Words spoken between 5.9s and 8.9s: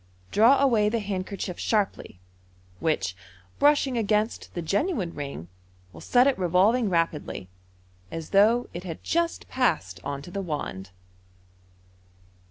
will set it revolving rapidly, as though it